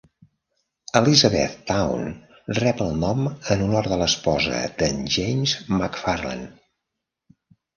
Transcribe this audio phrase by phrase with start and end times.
[0.99, 2.07] Elizabethtown
[2.61, 3.21] rep el nom
[3.57, 6.53] en honor a l'esposa d'en James McFarland.